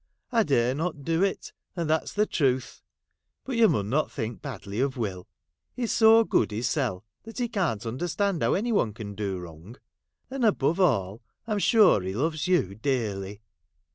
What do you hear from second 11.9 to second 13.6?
he loves you dearly.'